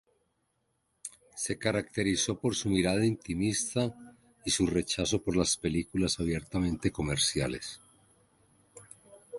Se 1.35 1.59
caracterizó 1.59 2.39
por 2.39 2.55
su 2.55 2.69
mirada 2.69 3.05
intimista 3.05 3.93
y 4.43 4.49
su 4.49 4.65
rechazo 4.65 5.21
por 5.21 5.37
las 5.37 5.57
películas 5.57 6.19
abiertamente 6.19 6.91
comerciales. 6.91 7.79